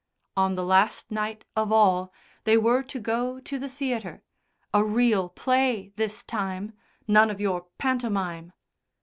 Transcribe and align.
On 0.35 0.55
the 0.55 0.65
last 0.65 1.11
night 1.11 1.45
of 1.55 1.71
all 1.71 2.11
they 2.43 2.57
were 2.57 2.81
to 2.81 2.99
go 2.99 3.39
to 3.41 3.59
the 3.59 3.69
theatre 3.69 4.23
a 4.73 4.83
real 4.83 5.29
play 5.29 5.93
this 5.95 6.23
time, 6.23 6.73
none 7.07 7.29
of 7.29 7.39
your 7.39 7.67
pantomime! 7.77 8.51